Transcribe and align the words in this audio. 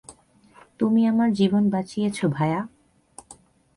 তুমি 0.79 1.01
আমার 1.07 1.29
জীবন 1.33 1.63
বাঁচিয়েছ, 1.69 2.17
ভায়া। 2.25 2.61